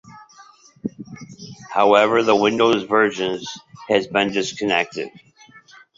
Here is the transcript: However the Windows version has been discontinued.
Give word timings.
However 1.73 2.23
the 2.23 2.35
Windows 2.35 2.85
version 2.85 3.39
has 3.87 4.07
been 4.07 4.31
discontinued. 4.31 5.11